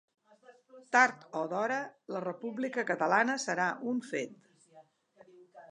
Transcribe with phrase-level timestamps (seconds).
[0.95, 1.77] Tard o d'hora
[2.15, 4.51] la República catalana serà un fet.